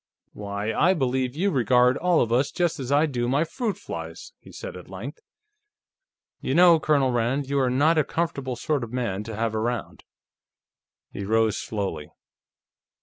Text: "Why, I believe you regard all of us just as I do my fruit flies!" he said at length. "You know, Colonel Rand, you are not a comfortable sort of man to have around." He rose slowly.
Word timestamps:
"Why, 0.33 0.73
I 0.73 0.95
believe 0.95 1.35
you 1.35 1.51
regard 1.51 1.95
all 1.95 2.21
of 2.21 2.31
us 2.31 2.49
just 2.49 2.79
as 2.79 2.91
I 2.91 3.05
do 3.05 3.27
my 3.29 3.43
fruit 3.43 3.77
flies!" 3.77 4.33
he 4.39 4.51
said 4.51 4.75
at 4.75 4.89
length. 4.89 5.19
"You 6.39 6.55
know, 6.55 6.79
Colonel 6.79 7.11
Rand, 7.11 7.47
you 7.47 7.59
are 7.59 7.69
not 7.69 7.99
a 7.99 8.03
comfortable 8.03 8.55
sort 8.55 8.83
of 8.83 8.91
man 8.91 9.23
to 9.25 9.35
have 9.35 9.53
around." 9.53 10.03
He 11.13 11.23
rose 11.23 11.59
slowly. 11.59 12.09